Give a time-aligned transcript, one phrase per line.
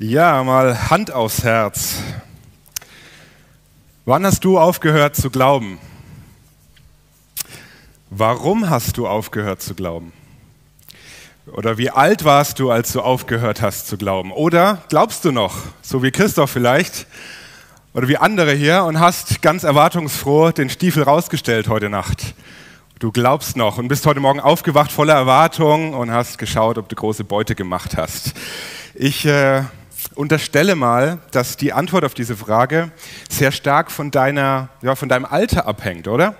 [0.00, 1.96] Ja, mal Hand aufs Herz.
[4.04, 5.80] Wann hast du aufgehört zu glauben?
[8.08, 10.12] Warum hast du aufgehört zu glauben?
[11.48, 14.30] Oder wie alt warst du, als du aufgehört hast zu glauben?
[14.30, 17.08] Oder glaubst du noch, so wie Christoph vielleicht,
[17.92, 22.36] oder wie andere hier, und hast ganz erwartungsfroh den Stiefel rausgestellt heute Nacht?
[23.00, 26.94] Du glaubst noch und bist heute Morgen aufgewacht voller Erwartung und hast geschaut, ob du
[26.94, 28.34] große Beute gemacht hast.
[28.94, 29.62] Ich äh,
[30.18, 32.90] unterstelle mal, dass die Antwort auf diese Frage
[33.30, 36.34] sehr stark von, deiner, ja, von deinem Alter abhängt, oder?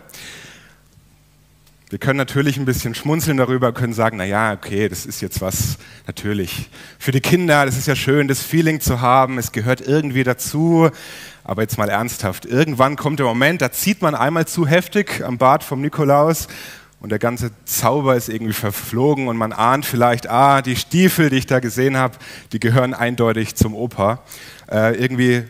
[1.88, 5.40] Wir können natürlich ein bisschen schmunzeln darüber, können sagen, na ja, okay, das ist jetzt
[5.40, 5.78] was
[6.08, 10.24] natürlich für die Kinder, das ist ja schön, das Feeling zu haben, es gehört irgendwie
[10.24, 10.90] dazu,
[11.44, 15.38] aber jetzt mal ernsthaft, irgendwann kommt der Moment, da zieht man einmal zu heftig am
[15.38, 16.48] Bart vom Nikolaus
[17.00, 21.36] und der ganze Zauber ist irgendwie verflogen und man ahnt vielleicht, ah, die Stiefel, die
[21.36, 22.16] ich da gesehen habe,
[22.52, 24.22] die gehören eindeutig zum Opa.
[24.70, 25.44] Äh, irgendwie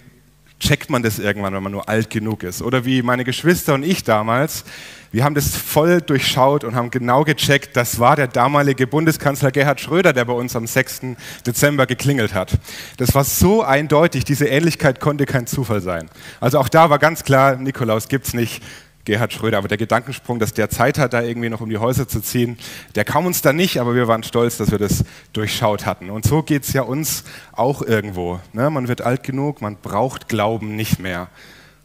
[0.61, 2.63] checkt man das irgendwann, wenn man nur alt genug ist.
[2.63, 4.65] Oder wie meine Geschwister und ich damals,
[5.13, 9.81] wir haben das voll durchschaut und haben genau gecheckt, das war der damalige Bundeskanzler Gerhard
[9.81, 11.01] Schröder, der bei uns am 6.
[11.47, 12.59] Dezember geklingelt hat.
[12.99, 16.11] Das war so eindeutig, diese Ähnlichkeit konnte kein Zufall sein.
[16.41, 18.63] Also auch da war ganz klar, Nikolaus gibt's nicht,
[19.09, 19.57] Gerhard Schröder.
[19.57, 22.59] Aber der Gedankensprung, dass der Zeit hat, da irgendwie noch um die Häuser zu ziehen,
[22.95, 26.11] der kam uns da nicht, aber wir waren stolz, dass wir das durchschaut hatten.
[26.11, 28.39] Und so geht es ja uns auch irgendwo.
[28.53, 28.69] Ne?
[28.69, 31.29] Man wird alt genug, man braucht Glauben nicht mehr,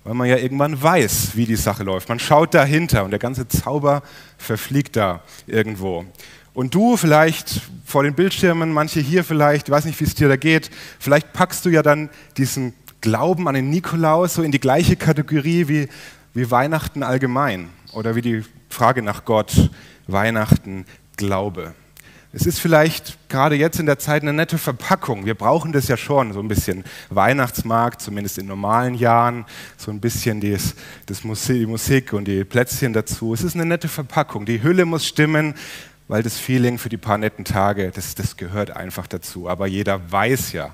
[0.04, 2.10] weil man ja irgendwann weiß, wie die Sache läuft.
[2.10, 4.04] Man schaut dahinter und der ganze Zauber
[4.38, 6.04] verfliegt da irgendwo.
[6.54, 10.28] Und du vielleicht vor den Bildschirmen, manche hier vielleicht, ich weiß nicht, wie es dir
[10.28, 14.60] da geht, vielleicht packst du ja dann diesen Glauben an den Nikolaus so in die
[14.60, 15.88] gleiche Kategorie wie
[16.34, 19.70] wie Weihnachten allgemein oder wie die Frage nach Gott,
[20.08, 21.74] Weihnachten, Glaube.
[22.36, 25.28] Es ist vielleicht gerade jetzt in der Zeit eine nette Verpackung.
[25.28, 29.46] Wir brauchen das ja schon, so ein bisschen Weihnachtsmarkt, zumindest in normalen Jahren,
[29.78, 30.74] so ein bisschen dies,
[31.06, 33.36] das Musik, die Musik und die Plätzchen dazu.
[33.36, 34.48] Es ist eine nette Verpackung.
[34.48, 35.54] Die Hülle muss stimmen,
[36.08, 39.48] weil das Feeling für die paar netten Tage, das, das gehört einfach dazu.
[39.48, 40.74] Aber jeder weiß ja,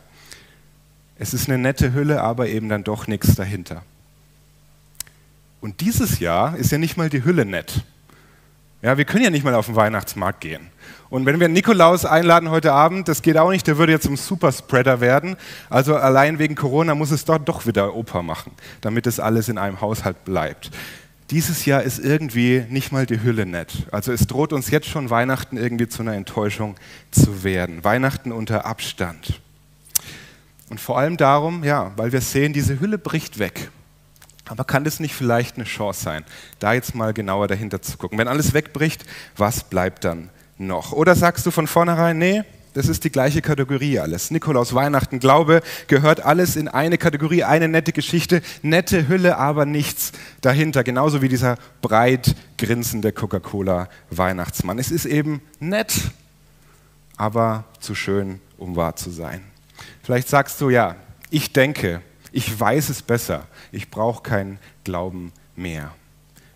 [1.17, 3.83] es ist eine nette Hülle, aber eben dann doch nichts dahinter.
[5.61, 7.83] Und dieses Jahr ist ja nicht mal die Hülle nett.
[8.81, 10.67] Ja, wir können ja nicht mal auf den Weihnachtsmarkt gehen.
[11.09, 14.15] Und wenn wir Nikolaus einladen heute Abend, das geht auch nicht, der würde jetzt zum
[14.15, 15.35] Superspreader werden.
[15.69, 19.57] Also allein wegen Corona muss es dort doch wieder Opa machen, damit es alles in
[19.57, 20.71] einem Haushalt bleibt.
[21.29, 23.87] Dieses Jahr ist irgendwie nicht mal die Hülle nett.
[23.91, 26.75] Also es droht uns jetzt schon Weihnachten irgendwie zu einer Enttäuschung
[27.11, 27.83] zu werden.
[27.83, 29.41] Weihnachten unter Abstand.
[30.69, 33.69] Und vor allem darum, ja, weil wir sehen, diese Hülle bricht weg.
[34.49, 36.25] Aber kann das nicht vielleicht eine Chance sein,
[36.57, 38.17] da jetzt mal genauer dahinter zu gucken?
[38.17, 39.05] Wenn alles wegbricht,
[39.37, 40.91] was bleibt dann noch?
[40.91, 42.41] Oder sagst du von vornherein, nee,
[42.73, 44.31] das ist die gleiche Kategorie alles.
[44.31, 50.13] Nikolaus, Weihnachten, Glaube gehört alles in eine Kategorie, eine nette Geschichte, nette Hülle, aber nichts
[50.41, 50.83] dahinter.
[50.83, 54.79] Genauso wie dieser breit grinsende Coca-Cola-Weihnachtsmann.
[54.79, 55.93] Es ist eben nett,
[57.17, 59.43] aber zu schön, um wahr zu sein.
[60.01, 60.95] Vielleicht sagst du, ja,
[61.29, 62.01] ich denke,
[62.31, 63.47] ich weiß es besser.
[63.71, 65.93] Ich brauche keinen Glauben mehr.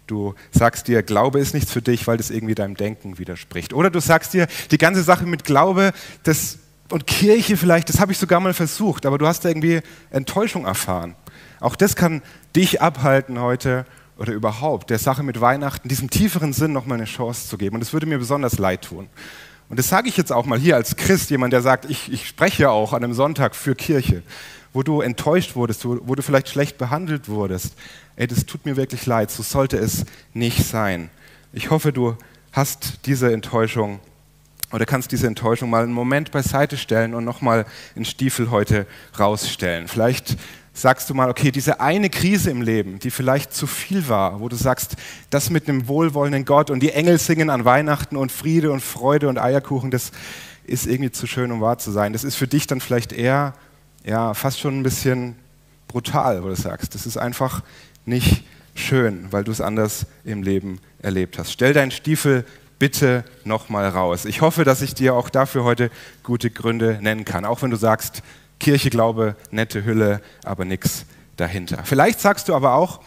[0.07, 3.73] Du sagst dir, Glaube ist nichts für dich, weil das irgendwie deinem Denken widerspricht.
[3.73, 6.59] Oder du sagst dir, die ganze Sache mit Glaube das,
[6.91, 10.65] und Kirche vielleicht, das habe ich sogar mal versucht, aber du hast da irgendwie Enttäuschung
[10.65, 11.15] erfahren.
[11.59, 12.21] Auch das kann
[12.55, 13.85] dich abhalten heute
[14.17, 17.77] oder überhaupt der Sache mit Weihnachten, diesem tieferen Sinn nochmal eine Chance zu geben.
[17.77, 19.07] Und es würde mir besonders leid tun.
[19.69, 22.27] Und das sage ich jetzt auch mal hier als Christ, jemand, der sagt, ich, ich
[22.27, 24.21] spreche auch an einem Sonntag für Kirche
[24.73, 27.75] wo du enttäuscht wurdest, wo, wo du vielleicht schlecht behandelt wurdest.
[28.15, 31.09] Ey, das tut mir wirklich leid, so sollte es nicht sein.
[31.53, 32.17] Ich hoffe, du
[32.51, 33.99] hast diese Enttäuschung
[34.71, 38.87] oder kannst diese Enttäuschung mal einen Moment beiseite stellen und nochmal den Stiefel heute
[39.19, 39.87] rausstellen.
[39.87, 40.35] Vielleicht
[40.73, 44.49] sagst du mal, okay, diese eine Krise im Leben, die vielleicht zu viel war, wo
[44.49, 44.95] du sagst,
[45.29, 49.29] das mit einem wohlwollenden Gott und die Engel singen an Weihnachten und Friede und Freude
[49.29, 50.11] und Eierkuchen, das
[50.65, 52.13] ist irgendwie zu schön, um wahr zu sein.
[52.13, 53.53] Das ist für dich dann vielleicht eher
[54.03, 55.35] ja, fast schon ein bisschen
[55.87, 56.95] brutal, wo du sagst.
[56.95, 57.63] Das ist einfach
[58.05, 58.43] nicht
[58.75, 61.51] schön, weil du es anders im Leben erlebt hast.
[61.51, 62.45] Stell deinen Stiefel
[62.79, 64.25] bitte nochmal raus.
[64.25, 65.89] Ich hoffe, dass ich dir auch dafür heute
[66.23, 67.45] gute Gründe nennen kann.
[67.45, 68.23] Auch wenn du sagst,
[68.59, 71.05] Kirche, Glaube, nette Hülle, aber nichts
[71.37, 71.81] dahinter.
[71.83, 73.01] Vielleicht sagst du aber auch,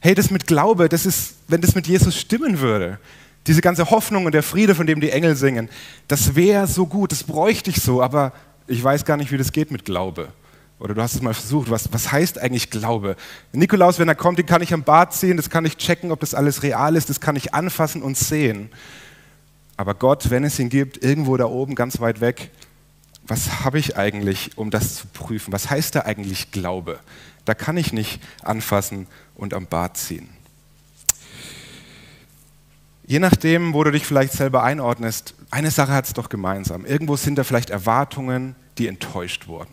[0.00, 2.98] hey, das mit Glaube, das ist, wenn das mit Jesus stimmen würde,
[3.46, 5.68] diese ganze Hoffnung und der Friede, von dem die Engel singen,
[6.06, 8.32] das wäre so gut, das bräuchte ich so, aber
[8.68, 10.28] ich weiß gar nicht, wie das geht mit Glaube.
[10.78, 13.16] Oder du hast es mal versucht, was, was heißt eigentlich Glaube?
[13.52, 16.20] Nikolaus, wenn er kommt, den kann ich am Bad ziehen, das kann ich checken, ob
[16.20, 18.70] das alles real ist, das kann ich anfassen und sehen.
[19.76, 22.50] Aber Gott, wenn es ihn gibt, irgendwo da oben, ganz weit weg,
[23.26, 25.52] was habe ich eigentlich, um das zu prüfen?
[25.52, 27.00] Was heißt da eigentlich Glaube?
[27.44, 30.28] Da kann ich nicht anfassen und am Bart ziehen.
[33.08, 36.84] Je nachdem, wo du dich vielleicht selber einordnest, eine Sache hat es doch gemeinsam.
[36.84, 39.70] Irgendwo sind da vielleicht Erwartungen, die enttäuscht wurden.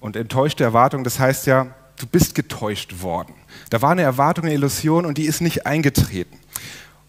[0.00, 1.66] Und enttäuschte Erwartungen, das heißt ja,
[1.98, 3.34] du bist getäuscht worden.
[3.68, 6.38] Da war eine Erwartung, eine Illusion und die ist nicht eingetreten.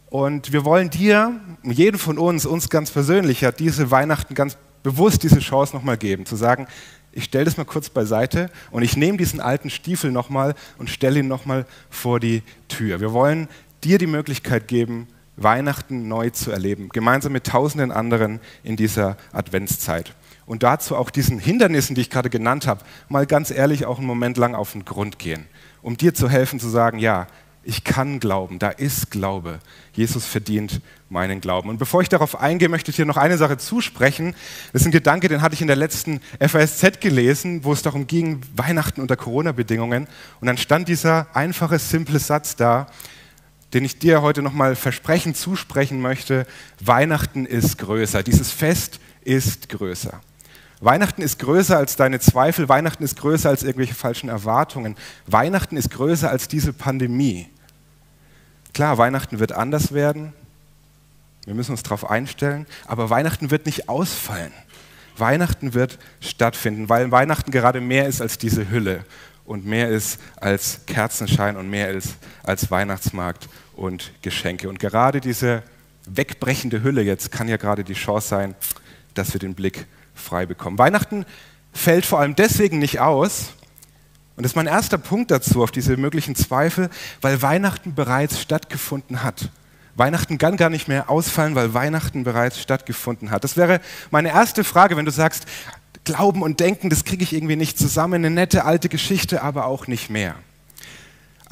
[0.09, 5.23] Und wir wollen dir, jedem von uns, uns ganz persönlich, ja, diese Weihnachten ganz bewusst
[5.23, 6.67] diese Chance nochmal geben, zu sagen,
[7.13, 11.21] ich stelle das mal kurz beiseite und ich nehme diesen alten Stiefel nochmal und stelle
[11.21, 12.99] ihn nochmal vor die Tür.
[12.99, 13.47] Wir wollen
[13.85, 20.13] dir die Möglichkeit geben, Weihnachten neu zu erleben, gemeinsam mit tausenden anderen in dieser Adventszeit.
[20.45, 24.07] Und dazu auch diesen Hindernissen, die ich gerade genannt habe, mal ganz ehrlich auch einen
[24.07, 25.45] Moment lang auf den Grund gehen,
[25.81, 27.27] um dir zu helfen zu sagen, ja,
[27.65, 29.59] ich kann glauben, da ist Glaube.
[29.93, 31.69] Jesus verdient meinen Glauben.
[31.69, 34.35] Und bevor ich darauf eingehe, möchte ich dir noch eine Sache zusprechen.
[34.73, 38.05] Das ist ein Gedanke, den hatte ich in der letzten FASZ gelesen, wo es darum
[38.05, 40.07] ging, Weihnachten unter Corona-Bedingungen.
[40.41, 42.87] Und dann stand dieser einfache, simple Satz da,
[43.73, 46.45] den ich dir heute nochmal versprechen, zusprechen möchte.
[46.79, 48.23] Weihnachten ist größer.
[48.23, 50.21] Dieses Fest ist größer.
[50.79, 54.97] Weihnachten ist größer als deine Zweifel, Weihnachten ist größer als irgendwelche falschen Erwartungen,
[55.27, 57.47] Weihnachten ist größer als diese Pandemie.
[58.73, 60.33] Klar, Weihnachten wird anders werden,
[61.45, 64.51] wir müssen uns darauf einstellen, aber Weihnachten wird nicht ausfallen.
[65.15, 69.05] Weihnachten wird stattfinden, weil Weihnachten gerade mehr ist als diese Hülle
[69.45, 74.69] und mehr ist als Kerzenschein und mehr ist als Weihnachtsmarkt und Geschenke.
[74.69, 75.63] Und gerade diese
[76.05, 78.55] wegbrechende Hülle jetzt kann ja gerade die Chance sein,
[79.13, 80.77] dass wir den Blick frei bekommen.
[80.77, 81.25] Weihnachten
[81.71, 83.53] fällt vor allem deswegen nicht aus,
[84.35, 86.89] und das ist mein erster Punkt dazu, auf diese möglichen Zweifel,
[87.21, 89.49] weil Weihnachten bereits stattgefunden hat.
[89.95, 93.43] Weihnachten kann gar nicht mehr ausfallen, weil Weihnachten bereits stattgefunden hat.
[93.43, 93.79] Das wäre
[94.09, 95.45] meine erste Frage, wenn du sagst,
[96.03, 99.87] Glauben und Denken, das kriege ich irgendwie nicht zusammen, eine nette alte Geschichte, aber auch
[99.87, 100.35] nicht mehr.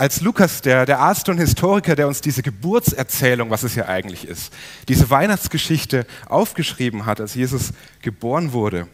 [0.01, 4.27] Als Lukas, der, der Arzt und Historiker, der uns diese Geburtserzählung, was es ja eigentlich
[4.27, 4.51] ist,
[4.87, 7.71] diese Weihnachtsgeschichte aufgeschrieben hat, als Jesus
[8.01, 8.87] geboren wurde,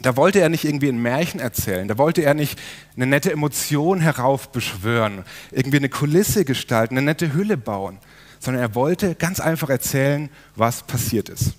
[0.00, 2.56] da wollte er nicht irgendwie ein Märchen erzählen, da wollte er nicht
[2.94, 7.98] eine nette Emotion heraufbeschwören, irgendwie eine Kulisse gestalten, eine nette Hülle bauen,
[8.38, 11.54] sondern er wollte ganz einfach erzählen, was passiert ist.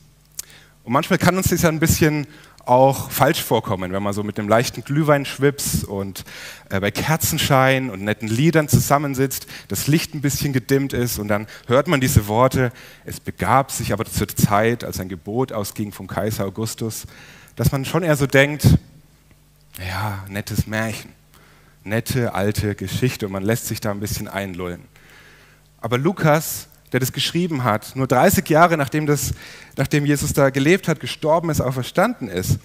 [0.86, 2.28] Und manchmal kann uns das ja ein bisschen
[2.70, 6.24] auch falsch vorkommen, wenn man so mit einem leichten Glühweinschwips und
[6.70, 11.48] äh, bei Kerzenschein und netten Liedern zusammensitzt, das Licht ein bisschen gedimmt ist und dann
[11.68, 12.72] hört man diese Worte,
[13.06, 17.08] es begab sich aber zur Zeit, als ein Gebot ausging vom Kaiser Augustus,
[17.56, 18.66] dass man schon eher so denkt,
[19.86, 21.12] ja, nettes Märchen,
[21.84, 24.84] nette alte Geschichte und man lässt sich da ein bisschen einlullen.
[25.82, 29.34] Aber Lukas, der das geschrieben hat, nur 30 Jahre nachdem, das,
[29.78, 32.60] nachdem Jesus da gelebt hat, gestorben ist, auferstanden ist,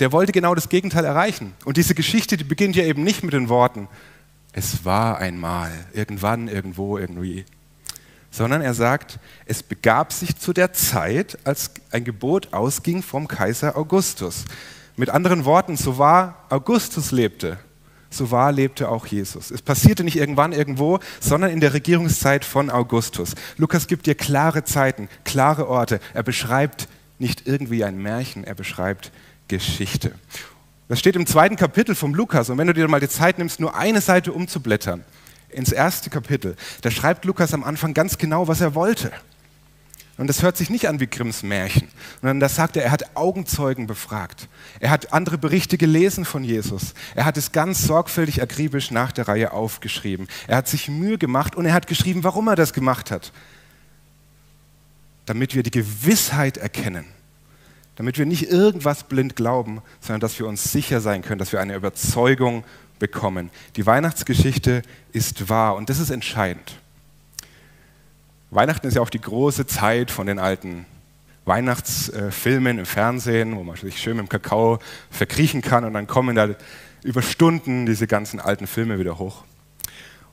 [0.00, 1.52] der wollte genau das Gegenteil erreichen.
[1.64, 3.88] Und diese Geschichte, die beginnt ja eben nicht mit den Worten,
[4.52, 7.44] es war einmal, irgendwann, irgendwo, irgendwie,
[8.30, 13.76] sondern er sagt, es begab sich zu der Zeit, als ein Gebot ausging vom Kaiser
[13.76, 14.44] Augustus.
[14.96, 17.58] Mit anderen Worten, so wahr Augustus lebte,
[18.10, 19.50] so wahr lebte auch Jesus.
[19.50, 23.34] Es passierte nicht irgendwann irgendwo, sondern in der Regierungszeit von Augustus.
[23.56, 26.00] Lukas gibt dir klare Zeiten, klare Orte.
[26.12, 29.12] Er beschreibt nicht irgendwie ein Märchen, er beschreibt
[29.48, 30.12] Geschichte.
[30.88, 32.50] Das steht im zweiten Kapitel vom Lukas.
[32.50, 35.04] Und wenn du dir mal die Zeit nimmst, nur eine Seite umzublättern,
[35.48, 39.12] ins erste Kapitel, da schreibt Lukas am Anfang ganz genau, was er wollte.
[40.20, 41.88] Und das hört sich nicht an wie Grimms Märchen,
[42.20, 44.48] sondern das sagt er, er hat Augenzeugen befragt.
[44.78, 46.92] Er hat andere Berichte gelesen von Jesus.
[47.14, 50.28] Er hat es ganz sorgfältig, akribisch nach der Reihe aufgeschrieben.
[50.46, 53.32] Er hat sich Mühe gemacht und er hat geschrieben, warum er das gemacht hat.
[55.24, 57.06] Damit wir die Gewissheit erkennen.
[57.96, 61.62] Damit wir nicht irgendwas blind glauben, sondern dass wir uns sicher sein können, dass wir
[61.62, 62.64] eine Überzeugung
[62.98, 63.48] bekommen.
[63.76, 64.82] Die Weihnachtsgeschichte
[65.14, 66.74] ist wahr und das ist entscheidend.
[68.50, 70.84] Weihnachten ist ja auch die große Zeit von den alten
[71.44, 74.80] Weihnachtsfilmen im Fernsehen, wo man sich schön mit dem Kakao
[75.10, 76.48] verkriechen kann und dann kommen da
[77.04, 79.44] über Stunden diese ganzen alten Filme wieder hoch.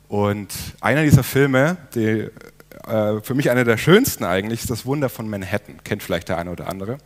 [0.08, 0.48] Und
[0.80, 2.28] einer dieser Filme, die
[2.86, 5.82] äh, für mich einer der schönsten eigentlich, ist das Wunder von Manhattan.
[5.84, 6.98] Kennt vielleicht der eine oder andere.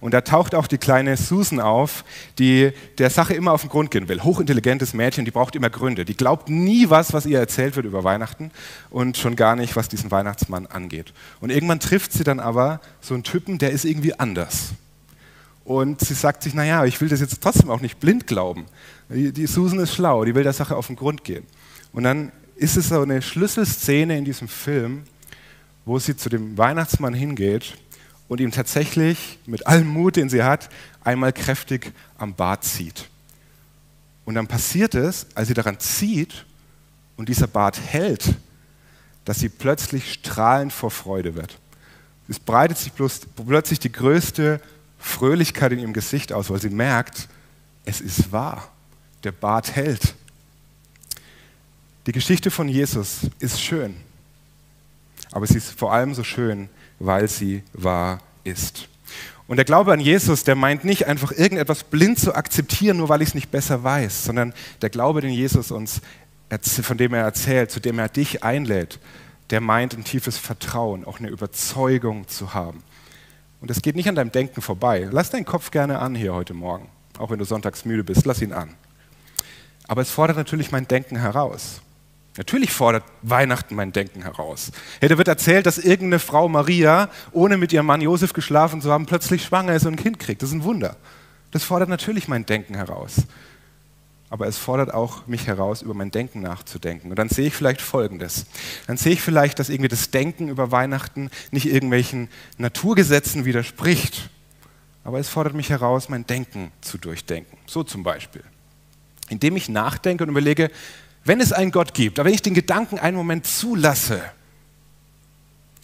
[0.00, 2.04] Und da taucht auch die kleine Susan auf,
[2.38, 4.22] die der Sache immer auf den Grund gehen will.
[4.22, 6.04] Hochintelligentes Mädchen, die braucht immer Gründe.
[6.04, 8.50] Die glaubt nie was, was ihr erzählt wird über Weihnachten
[8.88, 11.12] und schon gar nicht, was diesen Weihnachtsmann angeht.
[11.40, 14.70] Und irgendwann trifft sie dann aber so einen Typen, der ist irgendwie anders.
[15.64, 18.64] Und sie sagt sich, naja, ich will das jetzt trotzdem auch nicht blind glauben.
[19.10, 21.44] Die, die Susan ist schlau, die will der Sache auf den Grund gehen.
[21.92, 25.04] Und dann ist es so eine Schlüsselszene in diesem Film,
[25.86, 27.78] wo sie zu dem Weihnachtsmann hingeht
[28.28, 30.68] und ihm tatsächlich mit allem Mut, den sie hat,
[31.02, 33.08] einmal kräftig am Bart zieht.
[34.26, 36.44] Und dann passiert es, als sie daran zieht
[37.16, 38.34] und dieser Bart hält,
[39.24, 41.58] dass sie plötzlich strahlend vor Freude wird.
[42.28, 44.60] Es breitet sich bloß, plötzlich die größte
[44.98, 47.26] Fröhlichkeit in ihrem Gesicht aus, weil sie merkt,
[47.86, 48.70] es ist wahr.
[49.24, 50.14] Der Bart hält.
[52.10, 53.94] Die Geschichte von Jesus ist schön,
[55.30, 58.88] aber sie ist vor allem so schön, weil sie wahr ist.
[59.46, 63.22] Und der Glaube an Jesus, der meint nicht einfach irgendetwas blind zu akzeptieren, nur weil
[63.22, 66.00] ich es nicht besser weiß, sondern der Glaube, den Jesus uns,
[66.82, 68.98] von dem er erzählt, zu dem er dich einlädt,
[69.50, 72.82] der meint ein tiefes Vertrauen, auch eine Überzeugung zu haben.
[73.60, 75.06] Und es geht nicht an deinem Denken vorbei.
[75.12, 76.88] Lass deinen Kopf gerne an hier heute Morgen,
[77.18, 78.74] auch wenn du sonntags müde bist, lass ihn an.
[79.86, 81.80] Aber es fordert natürlich mein Denken heraus.
[82.40, 84.72] Natürlich fordert Weihnachten mein Denken heraus.
[84.98, 88.90] Hey, da wird erzählt, dass irgendeine Frau Maria, ohne mit ihrem Mann Josef geschlafen zu
[88.90, 90.40] haben, plötzlich schwanger ist und ein Kind kriegt.
[90.40, 90.96] Das ist ein Wunder.
[91.50, 93.24] Das fordert natürlich mein Denken heraus.
[94.30, 97.10] Aber es fordert auch mich heraus, über mein Denken nachzudenken.
[97.10, 98.46] Und dann sehe ich vielleicht Folgendes.
[98.86, 104.30] Dann sehe ich vielleicht, dass irgendwie das Denken über Weihnachten nicht irgendwelchen Naturgesetzen widerspricht.
[105.04, 107.58] Aber es fordert mich heraus, mein Denken zu durchdenken.
[107.66, 108.44] So zum Beispiel.
[109.28, 110.70] Indem ich nachdenke und überlege,
[111.24, 114.22] wenn es einen Gott gibt, aber wenn ich den Gedanken einen Moment zulasse,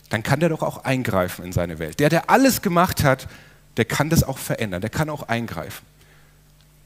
[0.08, 2.00] dann kann der doch auch eingreifen in seine Welt.
[2.00, 3.28] Der, der alles gemacht hat,
[3.76, 5.84] der kann das auch verändern, der kann auch eingreifen.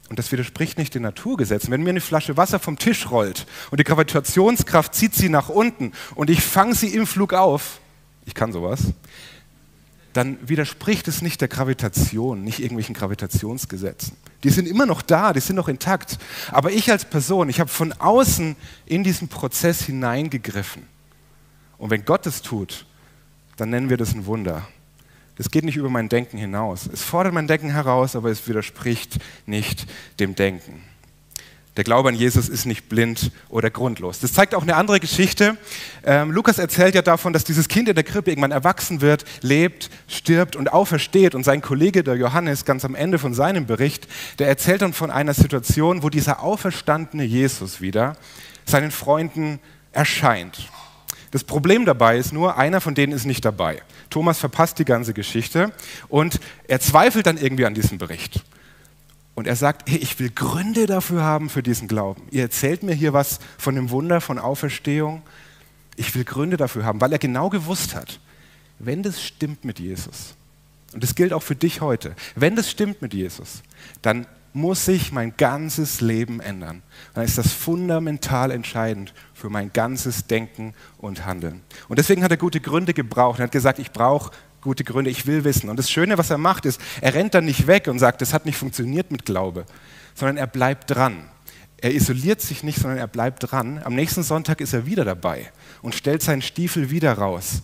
[0.09, 1.71] Und das widerspricht nicht den Naturgesetzen.
[1.71, 5.93] Wenn mir eine Flasche Wasser vom Tisch rollt und die Gravitationskraft zieht sie nach unten
[6.15, 7.79] und ich fange sie im Flug auf,
[8.25, 8.81] ich kann sowas,
[10.11, 14.17] dann widerspricht es nicht der Gravitation, nicht irgendwelchen Gravitationsgesetzen.
[14.43, 16.17] Die sind immer noch da, die sind noch intakt.
[16.51, 18.55] Aber ich als Person, ich habe von außen
[18.85, 20.83] in diesen Prozess hineingegriffen.
[21.77, 22.85] Und wenn Gott es tut,
[23.57, 24.67] dann nennen wir das ein Wunder.
[25.35, 26.87] Das geht nicht über mein Denken hinaus.
[26.91, 29.87] Es fordert mein Denken heraus, aber es widerspricht nicht
[30.19, 30.83] dem Denken.
[31.81, 34.19] Der Glaube an Jesus ist nicht blind oder grundlos.
[34.19, 35.57] Das zeigt auch eine andere Geschichte.
[36.05, 39.89] Ähm, Lukas erzählt ja davon, dass dieses Kind in der Krippe irgendwann erwachsen wird, lebt,
[40.07, 41.33] stirbt und aufersteht.
[41.33, 44.07] Und sein Kollege, der Johannes, ganz am Ende von seinem Bericht,
[44.37, 48.15] der erzählt dann von einer Situation, wo dieser auferstandene Jesus wieder
[48.65, 49.59] seinen Freunden
[49.91, 50.69] erscheint.
[51.31, 53.81] Das Problem dabei ist nur, einer von denen ist nicht dabei.
[54.11, 55.71] Thomas verpasst die ganze Geschichte
[56.09, 58.43] und er zweifelt dann irgendwie an diesem Bericht.
[59.33, 62.23] Und er sagt, hey, ich will Gründe dafür haben für diesen Glauben.
[62.31, 65.23] Ihr erzählt mir hier was von dem Wunder von Auferstehung.
[65.95, 68.19] Ich will Gründe dafür haben, weil er genau gewusst hat,
[68.79, 70.35] wenn das stimmt mit Jesus,
[70.93, 73.63] und das gilt auch für dich heute, wenn das stimmt mit Jesus,
[74.01, 76.83] dann muss sich mein ganzes Leben ändern.
[77.13, 81.61] Dann ist das fundamental entscheidend für mein ganzes Denken und Handeln.
[81.87, 83.39] Und deswegen hat er gute Gründe gebraucht.
[83.39, 84.31] Er hat gesagt, ich brauche
[84.61, 85.69] gute Gründe, ich will wissen.
[85.69, 88.33] Und das Schöne, was er macht, ist, er rennt dann nicht weg und sagt, das
[88.33, 89.65] hat nicht funktioniert mit Glaube,
[90.13, 91.25] sondern er bleibt dran.
[91.77, 93.81] Er isoliert sich nicht, sondern er bleibt dran.
[93.83, 95.51] Am nächsten Sonntag ist er wieder dabei
[95.81, 97.63] und stellt seinen Stiefel wieder raus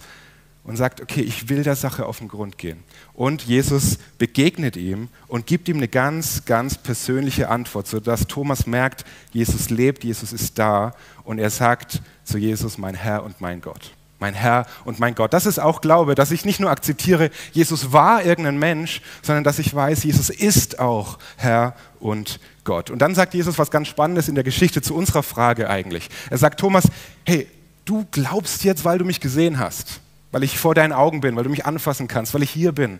[0.63, 2.83] und sagt, okay, ich will der Sache auf den Grund gehen.
[3.13, 9.05] Und Jesus begegnet ihm und gibt ihm eine ganz, ganz persönliche Antwort, sodass Thomas merkt,
[9.31, 13.96] Jesus lebt, Jesus ist da und er sagt zu Jesus, mein Herr und mein Gott
[14.19, 15.33] mein Herr und mein Gott.
[15.33, 19.59] Das ist auch Glaube, dass ich nicht nur akzeptiere, Jesus war irgendein Mensch, sondern dass
[19.59, 22.89] ich weiß, Jesus ist auch Herr und Gott.
[22.89, 26.09] Und dann sagt Jesus was ganz Spannendes in der Geschichte zu unserer Frage eigentlich.
[26.29, 26.85] Er sagt, Thomas,
[27.25, 27.47] hey,
[27.85, 31.43] du glaubst jetzt, weil du mich gesehen hast, weil ich vor deinen Augen bin, weil
[31.43, 32.99] du mich anfassen kannst, weil ich hier bin.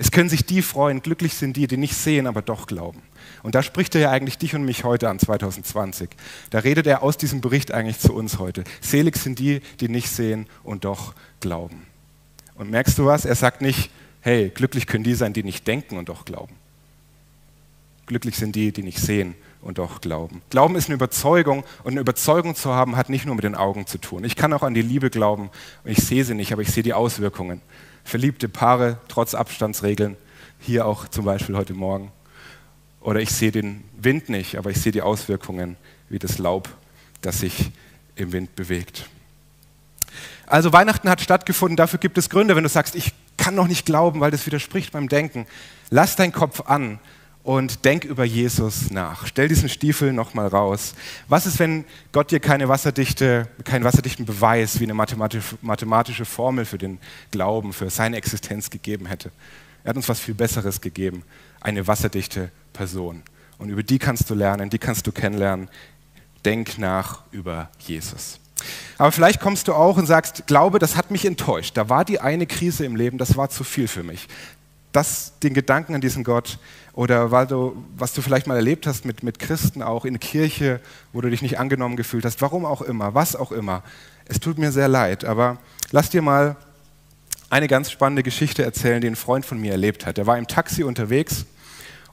[0.00, 3.02] Es können sich die freuen, glücklich sind die, die nicht sehen, aber doch glauben.
[3.42, 6.08] Und da spricht er ja eigentlich dich und mich heute an, 2020.
[6.48, 8.64] Da redet er aus diesem Bericht eigentlich zu uns heute.
[8.80, 11.82] Selig sind die, die nicht sehen und doch glauben.
[12.54, 13.26] Und merkst du was?
[13.26, 13.90] Er sagt nicht,
[14.22, 16.54] hey, glücklich können die sein, die nicht denken und doch glauben.
[18.06, 20.40] Glücklich sind die, die nicht sehen und doch glauben.
[20.48, 23.86] Glauben ist eine Überzeugung und eine Überzeugung zu haben hat nicht nur mit den Augen
[23.86, 24.24] zu tun.
[24.24, 25.50] Ich kann auch an die Liebe glauben
[25.84, 27.60] und ich sehe sie nicht, aber ich sehe die Auswirkungen.
[28.10, 30.16] Verliebte Paare trotz Abstandsregeln,
[30.58, 32.10] hier auch zum Beispiel heute Morgen.
[33.00, 35.76] Oder ich sehe den Wind nicht, aber ich sehe die Auswirkungen
[36.08, 36.68] wie das Laub,
[37.20, 37.70] das sich
[38.16, 39.08] im Wind bewegt.
[40.44, 43.86] Also Weihnachten hat stattgefunden, dafür gibt es Gründe, wenn du sagst, ich kann noch nicht
[43.86, 45.46] glauben, weil das widerspricht beim Denken.
[45.90, 46.98] Lass deinen Kopf an
[47.50, 49.26] und denk über Jesus nach.
[49.26, 50.94] Stell diesen Stiefel nochmal raus.
[51.26, 56.78] Was ist, wenn Gott dir keine wasserdichte, keinen wasserdichten Beweis wie eine mathematische, Formel für
[56.78, 57.00] den
[57.32, 59.32] Glauben, für seine Existenz gegeben hätte?
[59.82, 61.24] Er hat uns was viel Besseres gegeben,
[61.60, 63.20] eine wasserdichte Person.
[63.58, 65.68] Und über die kannst du lernen, die kannst du kennenlernen.
[66.44, 68.38] Denk nach über Jesus.
[68.96, 71.76] Aber vielleicht kommst du auch und sagst, Glaube, das hat mich enttäuscht.
[71.76, 74.28] Da war die eine Krise im Leben, das war zu viel für mich.
[74.92, 76.58] Das, den Gedanken an diesen Gott
[76.92, 80.80] oder weil du, was du vielleicht mal erlebt hast mit, mit Christen auch in Kirche,
[81.12, 83.82] wo du dich nicht angenommen gefühlt hast, warum auch immer, was auch immer.
[84.26, 85.58] Es tut mir sehr leid, aber
[85.92, 86.56] lass dir mal
[87.48, 90.18] eine ganz spannende Geschichte erzählen, die ein Freund von mir erlebt hat.
[90.18, 91.46] Er war im Taxi unterwegs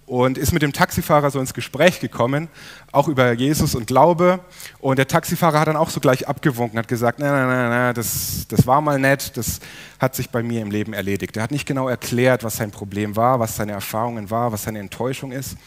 [0.08, 2.48] und ist mit dem Taxifahrer so ins Gespräch gekommen,
[2.94, 4.40] auch über Jesus und Glaube.
[4.80, 7.94] Und der Taxifahrer hat dann auch so gleich abgewunken, hat gesagt, nein, nein, nein, nein
[7.94, 9.60] das, das war mal nett, das
[10.00, 11.36] hat sich bei mir im Leben erledigt.
[11.36, 14.80] Er hat nicht genau erklärt, was sein Problem war, was seine Erfahrungen war, was seine
[14.80, 15.58] Enttäuschung ist.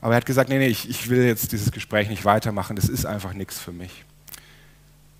[0.00, 2.88] Aber er hat gesagt, nee, nee, ich, ich will jetzt dieses Gespräch nicht weitermachen, das
[2.88, 4.04] ist einfach nichts für mich.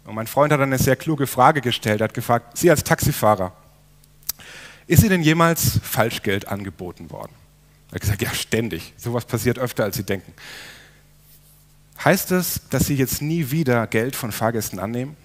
[0.06, 3.52] Und mein Freund hat dann eine sehr kluge Frage gestellt, hat gefragt, Sie als Taxifahrer,
[4.86, 7.43] ist Ihnen jemals Falschgeld angeboten worden?
[7.94, 8.92] Er hat gesagt, ja, ständig.
[8.96, 10.32] Sowas passiert öfter, als Sie denken.
[12.04, 15.16] Heißt das, dass Sie jetzt nie wieder Geld von Fahrgästen annehmen?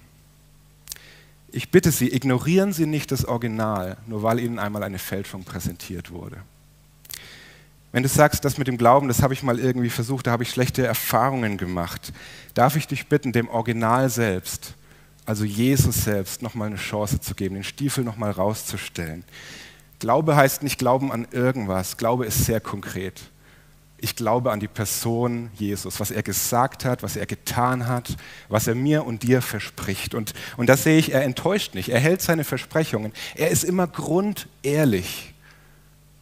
[1.52, 6.12] Ich bitte Sie, ignorieren Sie nicht das Original, nur weil Ihnen einmal eine Fälschung präsentiert
[6.12, 6.38] wurde.
[7.92, 10.44] Wenn du sagst, das mit dem Glauben, das habe ich mal irgendwie versucht, da habe
[10.44, 12.14] ich schlechte Erfahrungen gemacht,
[12.54, 14.76] darf ich dich bitten, dem Original selbst,
[15.26, 19.24] also Jesus selbst, nochmal eine Chance zu geben, den Stiefel nochmal rauszustellen.
[20.00, 21.98] Glaube heißt nicht Glauben an irgendwas.
[21.98, 23.22] Glaube ist sehr konkret.
[24.02, 28.16] Ich glaube an die Person Jesus, was er gesagt hat, was er getan hat,
[28.48, 30.16] was er mir und dir verspricht.
[30.16, 31.90] Und, und das sehe ich, er enttäuscht nicht.
[31.90, 33.12] Er hält seine Versprechungen.
[33.36, 35.34] Er ist immer grundehrlich.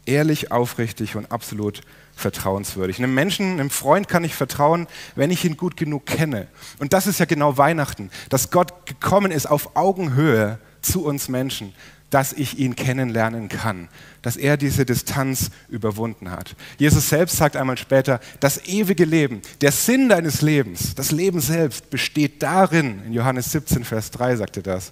[0.07, 1.81] Ehrlich, aufrichtig und absolut
[2.15, 2.97] vertrauenswürdig.
[2.97, 6.47] Einem Menschen, einem Freund kann ich vertrauen, wenn ich ihn gut genug kenne.
[6.79, 11.73] Und das ist ja genau Weihnachten, dass Gott gekommen ist auf Augenhöhe zu uns Menschen,
[12.09, 13.89] dass ich ihn kennenlernen kann,
[14.21, 16.55] dass er diese Distanz überwunden hat.
[16.77, 21.89] Jesus selbst sagt einmal später, das ewige Leben, der Sinn deines Lebens, das Leben selbst
[21.89, 24.91] besteht darin, in Johannes 17, Vers 3 sagt er das,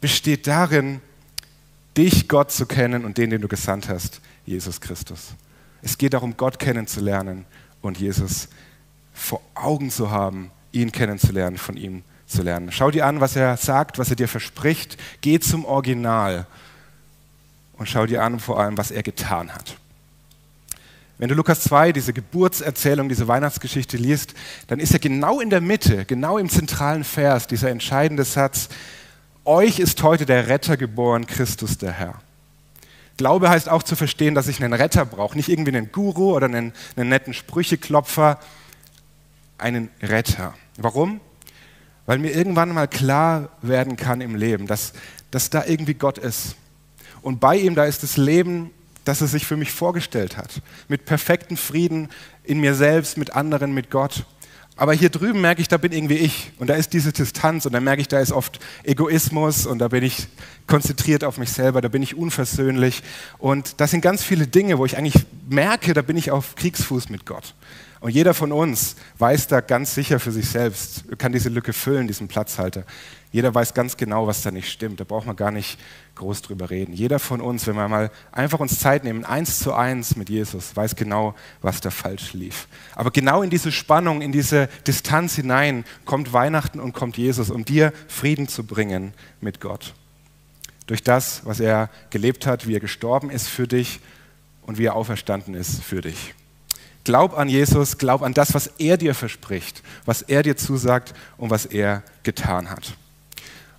[0.00, 1.00] besteht darin,
[1.96, 5.34] dich, Gott, zu kennen und den, den du gesandt hast, Jesus Christus.
[5.82, 7.44] Es geht darum, Gott kennenzulernen
[7.80, 8.48] und Jesus
[9.14, 12.72] vor Augen zu haben, ihn kennenzulernen, von ihm zu lernen.
[12.72, 14.98] Schau dir an, was er sagt, was er dir verspricht.
[15.20, 16.46] Geh zum Original
[17.78, 19.76] und schau dir an vor allem, was er getan hat.
[21.18, 24.34] Wenn du Lukas 2, diese Geburtserzählung, diese Weihnachtsgeschichte liest,
[24.66, 28.68] dann ist er genau in der Mitte, genau im zentralen Vers, dieser entscheidende Satz,
[29.44, 32.20] euch ist heute der Retter geboren, Christus der Herr.
[33.16, 36.46] Glaube heißt auch zu verstehen, dass ich einen Retter brauche, nicht irgendwie einen Guru oder
[36.46, 38.38] einen, einen netten Sprücheklopfer,
[39.56, 40.52] einen Retter.
[40.76, 41.20] Warum?
[42.04, 44.92] Weil mir irgendwann mal klar werden kann im Leben, dass,
[45.30, 46.56] dass da irgendwie Gott ist.
[47.26, 48.70] Und bei ihm, da ist das Leben,
[49.04, 50.62] das er sich für mich vorgestellt hat.
[50.86, 52.08] Mit perfektem Frieden
[52.44, 54.24] in mir selbst, mit anderen, mit Gott.
[54.76, 56.52] Aber hier drüben merke ich, da bin irgendwie ich.
[56.60, 59.88] Und da ist diese Distanz und da merke ich, da ist oft Egoismus und da
[59.88, 60.28] bin ich
[60.68, 63.02] konzentriert auf mich selber, da bin ich unversöhnlich.
[63.38, 67.08] Und das sind ganz viele Dinge, wo ich eigentlich merke, da bin ich auf Kriegsfuß
[67.08, 67.56] mit Gott.
[68.06, 72.06] Und jeder von uns weiß da ganz sicher für sich selbst, kann diese Lücke füllen,
[72.06, 72.84] diesen Platzhalter.
[73.32, 75.00] Jeder weiß ganz genau, was da nicht stimmt.
[75.00, 75.76] Da braucht man gar nicht
[76.14, 76.92] groß drüber reden.
[76.92, 80.76] Jeder von uns, wenn wir mal einfach uns Zeit nehmen, eins zu eins mit Jesus,
[80.76, 82.68] weiß genau, was da falsch lief.
[82.94, 87.64] Aber genau in diese Spannung, in diese Distanz hinein kommt Weihnachten und kommt Jesus, um
[87.64, 89.94] dir Frieden zu bringen mit Gott.
[90.86, 93.98] Durch das, was er gelebt hat, wie er gestorben ist für dich
[94.62, 96.36] und wie er auferstanden ist für dich.
[97.06, 101.50] Glaub an Jesus, glaub an das, was er dir verspricht, was er dir zusagt und
[101.50, 102.96] was er getan hat.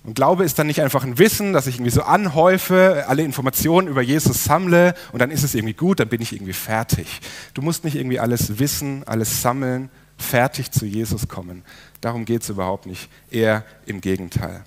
[0.02, 3.86] Und Glaube ist dann nicht einfach ein Wissen, das ich irgendwie so anhäufe, alle Informationen
[3.86, 7.20] über Jesus sammle und dann ist es irgendwie gut, dann bin ich irgendwie fertig.
[7.52, 11.64] Du musst nicht irgendwie alles wissen, alles sammeln, fertig zu Jesus kommen.
[12.00, 13.10] Darum geht es überhaupt nicht.
[13.30, 14.64] Eher im Gegenteil.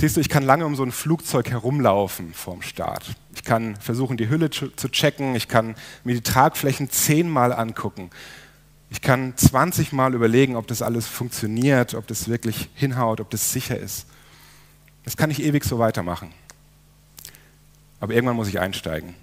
[0.00, 3.16] Siehst du, ich kann lange um so ein Flugzeug herumlaufen vorm Start.
[3.34, 5.34] Ich kann versuchen, die Hülle zu checken.
[5.34, 8.10] Ich kann mir die Tragflächen zehnmal angucken.
[8.90, 13.52] Ich kann 20 Mal überlegen, ob das alles funktioniert, ob das wirklich hinhaut, ob das
[13.52, 14.06] sicher ist.
[15.04, 16.30] Das kann ich ewig so weitermachen.
[17.98, 19.14] Aber irgendwann muss ich einsteigen.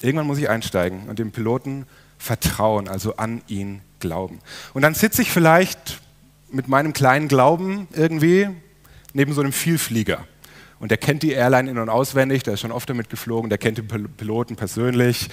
[0.00, 4.38] Irgendwann muss ich einsteigen und dem Piloten vertrauen, also an ihn glauben.
[4.72, 6.00] Und dann sitze ich vielleicht
[6.50, 8.48] mit meinem kleinen Glauben irgendwie
[9.18, 10.24] neben so einem Vielflieger.
[10.78, 13.58] Und der kennt die Airline in- und auswendig, der ist schon oft damit geflogen, der
[13.58, 15.28] kennt den Piloten persönlich,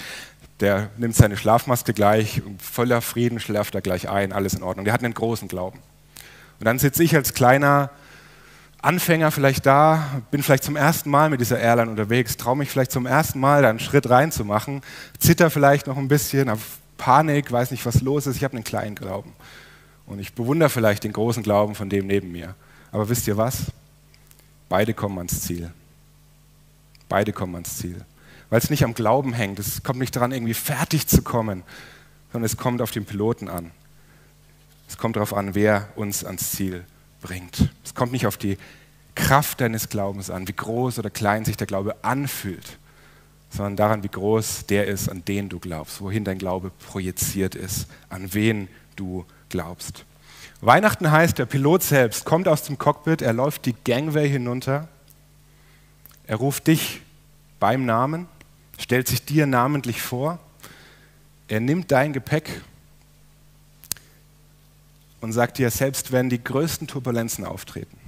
[0.58, 4.84] der nimmt seine Schlafmaske gleich voller Frieden schläft er gleich ein, alles in Ordnung.
[4.84, 5.78] Der hat einen großen Glauben.
[6.58, 7.90] Und dann sitze ich als kleiner
[8.82, 12.90] Anfänger vielleicht da, bin vielleicht zum ersten Mal mit dieser Airline unterwegs, traue mich vielleicht
[12.90, 14.82] zum ersten Mal da einen Schritt reinzumachen,
[15.18, 16.60] zitter vielleicht noch ein bisschen, habe
[16.98, 19.32] Panik, weiß nicht, was los ist, ich habe einen kleinen Glauben.
[20.06, 22.56] Und ich bewundere vielleicht den großen Glauben von dem neben mir.
[22.92, 23.72] Aber wisst ihr was?
[24.68, 25.72] Beide kommen ans Ziel.
[27.08, 28.04] Beide kommen ans Ziel.
[28.50, 29.58] Weil es nicht am Glauben hängt.
[29.58, 31.62] Es kommt nicht daran, irgendwie fertig zu kommen,
[32.32, 33.70] sondern es kommt auf den Piloten an.
[34.88, 36.84] Es kommt darauf an, wer uns ans Ziel
[37.20, 37.70] bringt.
[37.84, 38.56] Es kommt nicht auf die
[39.14, 42.78] Kraft deines Glaubens an, wie groß oder klein sich der Glaube anfühlt,
[43.50, 47.86] sondern daran, wie groß der ist, an den du glaubst, wohin dein Glaube projiziert ist,
[48.08, 50.04] an wen du glaubst.
[50.60, 54.88] Weihnachten heißt, der Pilot selbst kommt aus dem Cockpit, er läuft die Gangway hinunter,
[56.26, 57.02] er ruft dich
[57.60, 58.26] beim Namen,
[58.78, 60.38] stellt sich dir namentlich vor,
[61.48, 62.62] er nimmt dein Gepäck
[65.20, 67.98] und sagt dir, selbst wenn die größten Turbulenzen auftreten,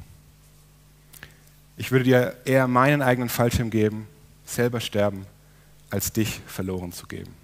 [1.77, 4.09] ich würde dir eher meinen eigenen Fallschirm geben,
[4.45, 5.27] selber sterben,
[5.91, 7.38] als dich verloren zu geben.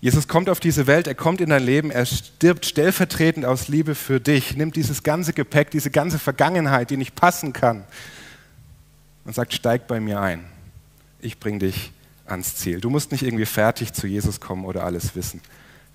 [0.00, 3.94] Jesus kommt auf diese Welt, er kommt in dein Leben, er stirbt stellvertretend aus Liebe
[3.94, 7.84] für dich, nimmt dieses ganze Gepäck, diese ganze Vergangenheit, die nicht passen kann,
[9.26, 10.44] und sagt, steig bei mir ein.
[11.20, 11.92] Ich bringe dich
[12.24, 12.80] ans Ziel.
[12.80, 15.42] Du musst nicht irgendwie fertig zu Jesus kommen oder alles wissen.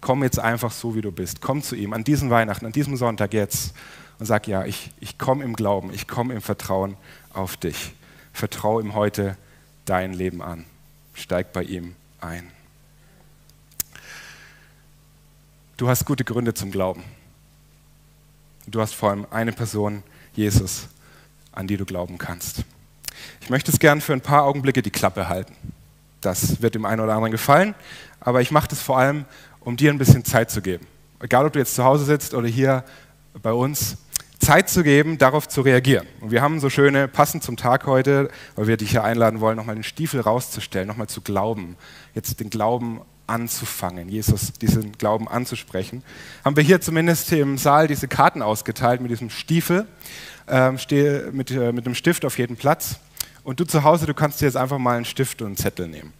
[0.02, 1.42] Komm jetzt einfach so, wie du bist.
[1.42, 3.74] Komm zu ihm an diesem Weihnachten, an diesem Sonntag jetzt
[4.20, 6.96] und sag, ja, ich, ich komme im Glauben, ich komme im Vertrauen
[7.34, 7.94] auf dich.
[8.32, 9.36] Vertraue ihm heute
[9.86, 10.66] dein Leben an.
[11.16, 12.52] Steig bei ihm ein.
[15.78, 17.04] Du hast gute Gründe zum Glauben.
[18.66, 20.88] Du hast vor allem eine Person, Jesus,
[21.52, 22.64] an die du glauben kannst.
[23.42, 25.54] Ich möchte es gern für ein paar Augenblicke die Klappe halten.
[26.22, 27.76] Das wird dem einen oder anderen gefallen,
[28.22, 29.26] aber ich mache das vor allem,
[29.60, 30.88] um dir ein bisschen Zeit zu geben.
[31.20, 32.86] Egal, ob du jetzt zu Hause sitzt oder hier
[33.44, 33.98] bei uns,
[34.40, 36.08] Zeit zu geben, darauf zu reagieren.
[36.22, 39.58] Und wir haben so schöne, passend zum Tag heute, weil wir dich hier einladen wollen,
[39.58, 41.76] nochmal den Stiefel rauszustellen, nochmal zu glauben,
[42.14, 46.04] jetzt den Glauben anzufangen, Jesus diesen Glauben anzusprechen.
[46.44, 49.88] Haben wir hier zumindest im Saal diese Karten ausgeteilt mit diesem Stiefel,
[50.48, 50.78] ähm,
[51.32, 53.00] mit, äh, mit einem Stift auf jedem Platz.
[53.44, 55.88] Und du zu Hause, du kannst dir jetzt einfach mal einen Stift und einen Zettel
[55.88, 56.14] nehmen.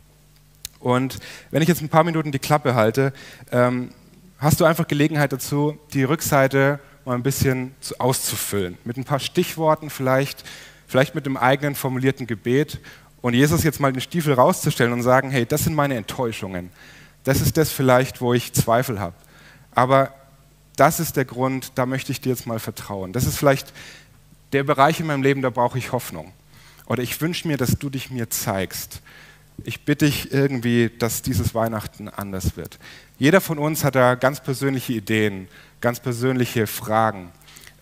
[0.80, 1.18] Und
[1.52, 3.14] wenn ich jetzt ein paar Minuten die Klappe halte,
[3.52, 3.90] ähm,
[4.38, 8.78] hast du einfach Gelegenheit dazu, die Rückseite mal ein bisschen zu, auszufüllen.
[8.84, 10.44] Mit ein paar Stichworten vielleicht,
[10.88, 12.80] vielleicht mit einem eigenen formulierten Gebet
[13.22, 16.70] und Jesus jetzt mal den Stiefel rauszustellen und sagen, hey, das sind meine Enttäuschungen.
[17.26, 19.16] Das ist das vielleicht, wo ich Zweifel habe.
[19.72, 20.14] Aber
[20.78, 23.12] das ist der Grund, da möchte ich dir jetzt mal vertrauen.
[23.12, 23.74] Das ist vielleicht
[24.54, 26.32] der Bereich in meinem Leben, da brauche ich Hoffnung.
[26.86, 29.02] Oder ich wünsche mir, dass du dich mir zeigst.
[29.64, 32.80] Ich bitte dich irgendwie, dass dieses Weihnachten anders wird.
[33.18, 35.50] Jeder von uns hat da ganz persönliche Ideen,
[35.82, 37.32] ganz persönliche Fragen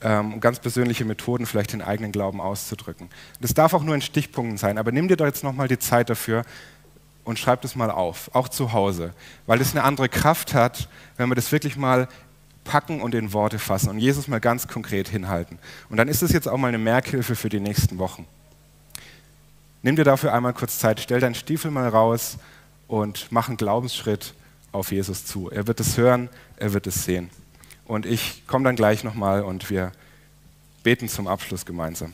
[0.04, 3.10] ähm, ganz persönliche Methoden, vielleicht den eigenen Glauben auszudrücken.
[3.40, 6.10] Das darf auch nur in Stichpunkten sein, aber nimm dir doch jetzt nochmal die Zeit
[6.10, 6.44] dafür
[7.24, 9.14] und schreib das mal auf, auch zu Hause,
[9.46, 12.08] weil es eine andere Kraft hat, wenn wir das wirklich mal
[12.64, 15.60] packen und in Worte fassen und Jesus mal ganz konkret hinhalten.
[15.90, 18.26] Und dann ist es jetzt auch mal eine Merkhilfe für die nächsten Wochen.
[19.82, 22.38] Nimm dir dafür einmal kurz Zeit, stell deinen Stiefel mal raus
[22.88, 24.34] und mach einen Glaubensschritt
[24.72, 25.50] auf Jesus zu.
[25.50, 27.30] Er wird es hören, er wird es sehen.
[27.86, 29.92] Und ich komme dann gleich nochmal und wir
[30.84, 32.14] beten zum Abschluss gemeinsam.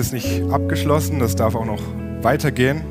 [0.00, 1.82] Ist nicht abgeschlossen, das darf auch noch
[2.22, 2.82] weitergehen.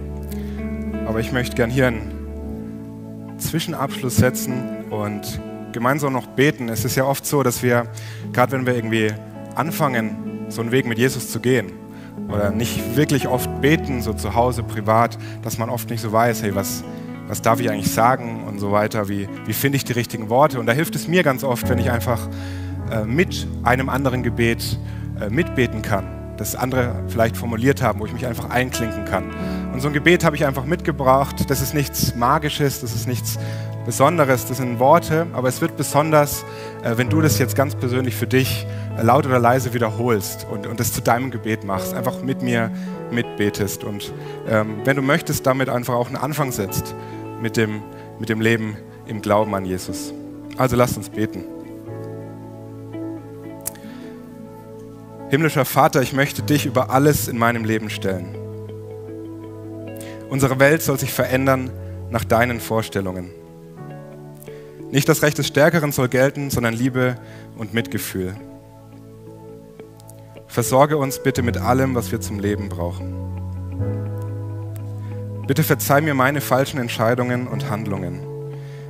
[1.08, 5.42] Aber ich möchte gern hier einen Zwischenabschluss setzen und
[5.72, 6.70] gemeinsam noch beten.
[6.70, 7.88] Es ist ja oft so, dass wir,
[8.32, 9.12] gerade wenn wir irgendwie
[9.56, 11.72] anfangen, so einen Weg mit Jesus zu gehen,
[12.28, 16.44] oder nicht wirklich oft beten, so zu Hause, privat, dass man oft nicht so weiß,
[16.44, 16.84] hey, was,
[17.28, 20.60] was darf ich eigentlich sagen und so weiter, wie, wie finde ich die richtigen Worte.
[20.60, 22.20] Und da hilft es mir ganz oft, wenn ich einfach
[22.92, 24.78] äh, mit einem anderen Gebet
[25.20, 29.26] äh, mitbeten kann, das andere vielleicht formuliert haben, wo ich mich einfach einklinken kann.
[29.74, 31.50] Und so ein Gebet habe ich einfach mitgebracht.
[31.50, 33.38] Das ist nichts Magisches, das ist nichts
[33.86, 36.44] Besonderes, das sind Worte, aber es wird besonders,
[36.84, 40.68] äh, wenn du das jetzt ganz persönlich für dich äh, laut oder leise wiederholst und,
[40.68, 42.72] und das zu deinem Gebet machst, einfach mit mir
[43.10, 44.14] mitbetest und
[44.48, 46.94] ähm, wenn du möchtest, damit einfach auch einen Anfang setzt
[47.42, 47.82] mit dem,
[48.20, 50.14] mit dem Leben im Glauben an Jesus.
[50.58, 51.59] Also lasst uns beten.
[55.30, 58.36] Himmlischer Vater, ich möchte dich über alles in meinem Leben stellen.
[60.28, 61.70] Unsere Welt soll sich verändern
[62.10, 63.30] nach deinen Vorstellungen.
[64.92, 67.16] Nicht das Recht des Stärkeren soll gelten, sondern Liebe
[67.58, 68.36] und Mitgefühl.
[70.48, 73.14] Versorge uns bitte mit allem, was wir zum Leben brauchen.
[75.46, 78.20] Bitte verzeih mir meine falschen Entscheidungen und Handlungen.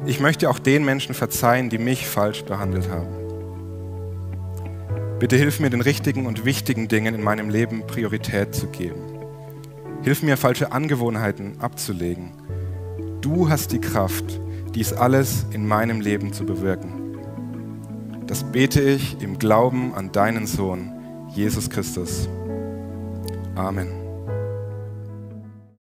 [0.06, 3.18] Ich möchte auch den Menschen verzeihen, die mich falsch behandelt haben.
[5.19, 9.01] Bitte hilf mir, den richtigen und wichtigen Dingen in meinem Leben Priorität zu geben.
[10.01, 12.32] Hilf mir, falsche Angewohnheiten abzulegen.
[13.19, 14.39] Du hast die Kraft,
[14.73, 17.17] dies alles in meinem Leben zu bewirken.
[18.27, 20.93] Das bete ich im Glauben an deinen Sohn,
[21.36, 22.29] Jesus Christus.
[23.55, 23.98] Amen.